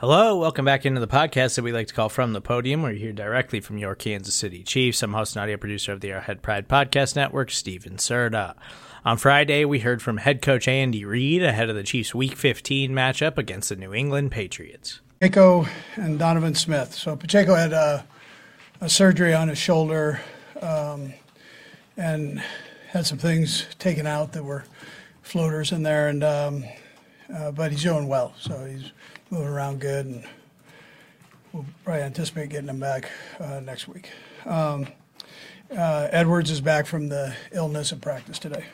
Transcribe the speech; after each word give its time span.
Hello, 0.00 0.38
welcome 0.38 0.64
back 0.64 0.86
into 0.86 0.98
the 0.98 1.06
podcast 1.06 1.56
that 1.56 1.62
we 1.62 1.72
like 1.72 1.88
to 1.88 1.92
call 1.92 2.08
From 2.08 2.32
the 2.32 2.40
Podium. 2.40 2.82
We're 2.82 2.92
here 2.92 3.12
directly 3.12 3.60
from 3.60 3.76
your 3.76 3.94
Kansas 3.94 4.34
City 4.34 4.62
Chiefs. 4.62 5.02
I'm 5.02 5.12
host 5.12 5.36
and 5.36 5.42
audio 5.42 5.58
producer 5.58 5.92
of 5.92 6.00
the 6.00 6.10
Arrowhead 6.10 6.40
Pride 6.40 6.68
Podcast 6.68 7.16
Network, 7.16 7.50
Steven 7.50 7.98
Serta. 7.98 8.54
On 9.04 9.18
Friday, 9.18 9.66
we 9.66 9.80
heard 9.80 10.00
from 10.00 10.16
head 10.16 10.40
coach 10.40 10.66
Andy 10.66 11.04
Reid 11.04 11.42
ahead 11.42 11.68
of 11.68 11.76
the 11.76 11.82
Chiefs' 11.82 12.14
Week 12.14 12.34
15 12.34 12.92
matchup 12.92 13.36
against 13.36 13.68
the 13.68 13.76
New 13.76 13.92
England 13.92 14.30
Patriots. 14.30 15.02
Pacheco 15.20 15.66
and 15.96 16.18
Donovan 16.18 16.54
Smith. 16.54 16.94
So 16.94 17.14
Pacheco 17.14 17.54
had 17.54 17.74
a, 17.74 18.06
a 18.80 18.88
surgery 18.88 19.34
on 19.34 19.48
his 19.48 19.58
shoulder 19.58 20.22
um, 20.62 21.12
and 21.98 22.42
had 22.88 23.04
some 23.04 23.18
things 23.18 23.66
taken 23.78 24.06
out 24.06 24.32
that 24.32 24.44
were 24.44 24.64
floaters 25.20 25.72
in 25.72 25.82
there, 25.82 26.08
and 26.08 26.24
um, 26.24 26.64
uh, 27.34 27.50
but 27.50 27.70
he's 27.70 27.82
doing 27.82 28.08
well. 28.08 28.32
So 28.38 28.64
he's 28.64 28.92
moving 29.30 29.48
around 29.48 29.80
good, 29.80 30.06
and 30.06 30.24
we'll 31.52 31.66
probably 31.84 32.02
anticipate 32.02 32.50
getting 32.50 32.68
him 32.68 32.80
back 32.80 33.10
uh, 33.38 33.60
next 33.60 33.88
week. 33.88 34.10
Um, 34.46 34.88
uh, 35.76 36.08
Edwards 36.10 36.50
is 36.50 36.60
back 36.60 36.86
from 36.86 37.08
the 37.08 37.34
illness 37.52 37.92
and 37.92 38.02
practice 38.02 38.38
today. 38.38 38.64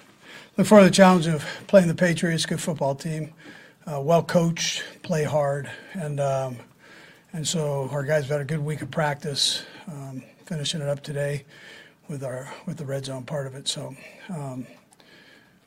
Look 0.56 0.66
forward 0.66 0.84
to 0.84 0.90
the 0.90 0.94
challenge 0.94 1.26
of 1.26 1.44
playing 1.66 1.88
the 1.88 1.94
Patriots, 1.94 2.46
good 2.46 2.60
football 2.60 2.94
team, 2.94 3.34
uh, 3.86 4.00
well 4.00 4.22
coached, 4.22 4.82
play 5.02 5.24
hard, 5.24 5.70
and 5.92 6.18
um, 6.18 6.56
and 7.32 7.46
so 7.46 7.88
our 7.92 8.02
guys 8.02 8.22
have 8.22 8.30
had 8.30 8.40
a 8.40 8.44
good 8.44 8.64
week 8.64 8.80
of 8.80 8.90
practice, 8.90 9.64
um, 9.88 10.22
finishing 10.46 10.80
it 10.80 10.88
up 10.88 11.02
today 11.02 11.44
with 12.08 12.24
our 12.24 12.50
with 12.64 12.78
the 12.78 12.86
red 12.86 13.04
zone 13.04 13.24
part 13.24 13.46
of 13.46 13.54
it. 13.54 13.68
So 13.68 13.94
um, 14.30 14.66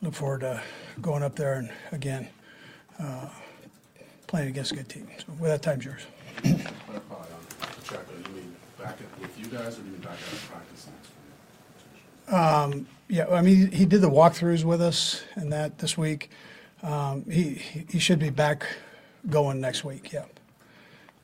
look 0.01 0.15
forward 0.15 0.41
to 0.41 0.63
going 0.99 1.21
up 1.21 1.35
there 1.35 1.53
and 1.53 1.69
again 1.91 2.27
uh, 2.99 3.27
playing 4.27 4.49
against 4.49 4.71
a 4.71 4.75
good 4.75 4.89
team. 4.89 5.07
So 5.17 5.25
with 5.39 5.49
that, 5.51 5.61
time's 5.61 5.85
yours. 5.85 6.01
Clarify 6.41 7.15
on 7.15 7.25
Pacheco, 7.59 8.03
you 8.27 8.35
mean 8.35 8.55
back 8.77 8.97
at, 8.99 9.19
with 9.21 9.37
you 9.39 9.45
guys 9.47 9.77
or 9.77 9.81
you 9.81 9.91
mean 9.91 10.01
back 10.01 10.11
at 10.11 10.49
practice 10.49 10.87
next 10.87 11.09
week? 12.27 12.85
Yeah, 13.11 13.25
I 13.27 13.41
mean 13.41 13.71
he 13.71 13.85
did 13.85 14.01
the 14.01 14.09
walkthroughs 14.09 14.63
with 14.63 14.81
us 14.81 15.23
and 15.35 15.51
that 15.51 15.79
this 15.79 15.97
week. 15.97 16.29
Um, 16.83 17.25
he 17.29 17.55
he 17.55 17.85
he 17.89 17.99
should 17.99 18.19
be 18.19 18.29
back 18.29 18.65
going 19.29 19.59
next 19.59 19.83
week. 19.83 20.13
Yeah. 20.13 20.25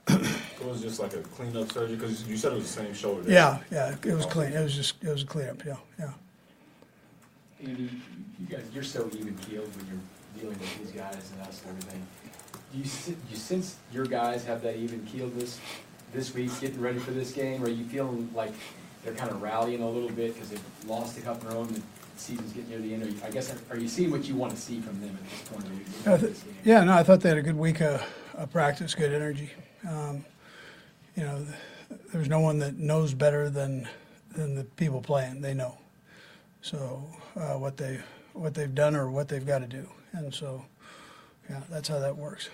It 0.07 0.65
was 0.65 0.81
just 0.81 0.99
like 0.99 1.13
a 1.13 1.21
cleanup 1.21 1.71
surgery, 1.71 1.95
because 1.95 2.23
you 2.27 2.37
said 2.37 2.53
it 2.53 2.55
was 2.55 2.75
the 2.75 2.81
same 2.81 2.93
shoulder. 2.93 3.21
there. 3.21 3.33
Yeah, 3.33 3.59
yeah, 3.71 3.95
it 4.11 4.15
was 4.15 4.25
clean. 4.25 4.51
It 4.51 4.61
was 4.61 4.75
just 4.75 5.03
it 5.03 5.09
was 5.09 5.23
a 5.23 5.25
cleanup. 5.25 5.63
Yeah, 5.63 5.77
yeah. 5.99 6.13
Andy, 7.63 7.89
you 8.39 8.45
guys, 8.49 8.65
you're 8.73 8.83
so 8.83 9.07
even 9.13 9.35
keeled 9.37 9.69
when 9.75 9.85
you're 9.87 9.99
dealing 10.39 10.57
with 10.59 10.77
these 10.79 10.91
guys 10.91 11.31
and 11.33 11.41
us 11.47 11.61
and 11.63 11.69
everything. 11.77 12.05
Do 12.71 12.79
you, 12.79 12.85
si- 12.85 13.17
you 13.29 13.35
sense 13.37 13.75
your 13.91 14.05
guys 14.05 14.43
have 14.45 14.61
that 14.63 14.75
even 14.77 15.01
keeledness 15.05 15.59
this 16.13 16.33
week, 16.33 16.49
getting 16.59 16.81
ready 16.81 16.99
for 16.99 17.11
this 17.11 17.31
game? 17.31 17.61
Or 17.63 17.67
are 17.67 17.69
you 17.69 17.85
feeling 17.85 18.29
like 18.33 18.53
they're 19.03 19.13
kind 19.13 19.31
of 19.31 19.41
rallying 19.41 19.81
a 19.81 19.89
little 19.89 20.09
bit 20.09 20.33
because 20.33 20.49
they've 20.49 20.63
lost 20.87 21.17
a 21.17 21.21
couple 21.21 21.47
in 21.49 21.53
a 21.53 21.55
row 21.57 21.63
and 21.65 21.75
the 21.75 21.81
season's 22.17 22.51
getting 22.53 22.69
near 22.69 22.79
the 22.79 22.93
end? 22.93 23.03
Or 23.03 23.07
you- 23.07 23.17
I 23.25 23.29
guess, 23.31 23.53
are 23.69 23.77
you 23.77 23.87
seeing 23.87 24.11
what 24.11 24.25
you 24.27 24.35
want 24.35 24.51
to 24.53 24.57
see 24.57 24.79
from 24.81 24.99
them 25.01 25.17
at 25.21 25.29
this 25.29 25.47
point? 25.49 25.63
when 25.63 25.77
you 25.77 25.83
get 25.83 26.07
I 26.07 26.13
into 26.13 26.25
th- 26.25 26.33
this 26.35 26.43
game? 26.43 26.55
Yeah, 26.63 26.83
no, 26.83 26.93
I 26.93 27.03
thought 27.03 27.21
they 27.21 27.29
had 27.29 27.37
a 27.37 27.41
good 27.43 27.57
week 27.57 27.81
of, 27.81 28.03
of 28.33 28.51
practice, 28.51 28.93
good 28.95 29.13
energy. 29.13 29.51
Um, 29.87 30.25
you 31.15 31.23
know, 31.23 31.45
th- 31.89 31.99
there's 32.11 32.27
no 32.29 32.39
one 32.39 32.59
that 32.59 32.77
knows 32.77 33.13
better 33.13 33.49
than 33.49 33.87
than 34.35 34.53
the 34.55 34.65
people 34.65 35.01
playing. 35.01 35.39
They 35.39 35.53
know. 35.53 35.77
So 36.61 37.07
uh, 37.37 37.53
what 37.53 37.77
they 37.77 37.99
what 38.35 38.53
they've 38.53 38.75
done 38.75 38.95
or 38.95 39.09
what 39.09 39.27
they've 39.27 39.45
got 39.45 39.59
to 39.59 39.67
do, 39.67 39.89
and 40.11 40.33
so 40.33 40.65
yeah, 41.49 41.61
that's 41.69 41.87
how 41.87 41.99
that 41.99 42.15
works. 42.15 42.49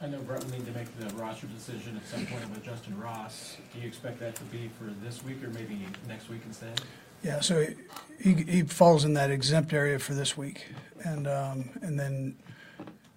I 0.00 0.06
know 0.06 0.18
Brett 0.20 0.44
will 0.44 0.50
need 0.50 0.66
to 0.66 0.72
make 0.72 0.86
the 0.98 1.14
roster 1.16 1.46
decision 1.46 1.96
at 1.96 2.06
some 2.06 2.26
point 2.26 2.48
with 2.50 2.62
Justin 2.62 3.00
Ross. 3.00 3.56
Do 3.72 3.80
you 3.80 3.88
expect 3.88 4.20
that 4.20 4.36
to 4.36 4.44
be 4.44 4.70
for 4.78 4.92
this 5.02 5.24
week 5.24 5.42
or 5.42 5.48
maybe 5.48 5.86
next 6.06 6.28
week 6.28 6.42
instead? 6.44 6.82
Yeah, 7.22 7.40
so 7.40 7.66
he, 8.20 8.34
he, 8.34 8.42
he 8.44 8.62
falls 8.62 9.06
in 9.06 9.14
that 9.14 9.30
exempt 9.30 9.72
area 9.72 9.98
for 9.98 10.12
this 10.12 10.36
week, 10.36 10.66
and 11.04 11.26
um, 11.26 11.70
and 11.80 11.98
then 11.98 12.36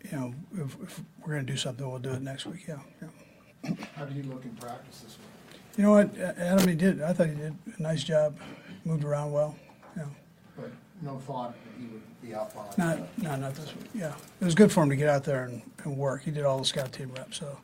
you 0.09 0.17
know 0.17 0.33
if, 0.56 0.78
if 0.81 1.01
we're 1.22 1.33
going 1.33 1.45
to 1.45 1.51
do 1.51 1.57
something, 1.57 1.88
we'll 1.89 2.00
do 2.00 2.12
it 2.12 2.22
next 2.22 2.45
week. 2.45 2.66
Yeah, 2.67 2.79
yeah. 3.01 3.73
How 3.95 4.06
did 4.06 4.16
he 4.16 4.23
look 4.23 4.45
in 4.45 4.51
practice 4.51 5.01
this 5.01 5.17
week? 5.17 5.62
You 5.78 5.83
know 5.83 5.91
what, 5.91 6.17
Adam? 6.17 6.67
He 6.67 6.75
did. 6.75 7.01
I 7.01 7.13
thought 7.13 7.28
he 7.28 7.35
did 7.35 7.56
a 7.78 7.81
nice 7.81 8.03
job. 8.03 8.38
Moved 8.85 9.03
around 9.03 9.33
well. 9.33 9.56
Yeah. 9.97 10.06
But 10.57 10.72
no 11.01 11.17
thought 11.17 11.53
that 11.53 11.81
he 11.81 11.87
would 11.87 12.01
be 12.21 12.33
out 12.33 12.53
by. 12.53 12.65
Not, 12.77 13.17
no, 13.17 13.35
not 13.35 13.55
this 13.55 13.73
week. 13.75 13.85
Yeah, 13.93 14.13
it 14.41 14.45
was 14.45 14.55
good 14.55 14.71
for 14.71 14.83
him 14.83 14.89
to 14.89 14.95
get 14.95 15.09
out 15.09 15.23
there 15.23 15.45
and, 15.45 15.61
and 15.83 15.97
work. 15.97 16.23
He 16.23 16.31
did 16.31 16.43
all 16.43 16.59
the 16.59 16.65
scout 16.65 16.91
team 16.91 17.11
reps, 17.15 17.37
so 17.37 17.57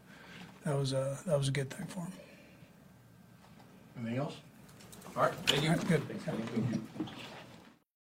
that 0.63 0.77
was 0.77 0.93
a 0.93 1.17
that 1.25 1.37
was 1.37 1.47
a 1.47 1.51
good 1.51 1.69
thing 1.69 1.85
for 1.87 1.99
him. 2.01 2.11
Anything 3.99 4.17
else? 4.17 4.35
All 5.15 5.23
right, 5.23 5.33
thank 5.47 5.63
you. 5.63 5.69
All 5.69 5.75
right, 5.75 5.87
good. 5.87 6.07
Thanks, 6.07 6.27
Andy. 6.27 6.81